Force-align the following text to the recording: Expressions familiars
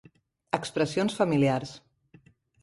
Expressions 0.57 1.17
familiars 1.19 1.75